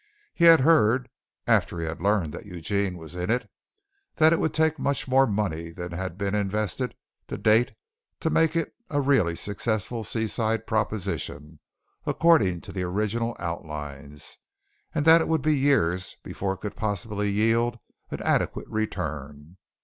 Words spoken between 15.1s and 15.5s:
it would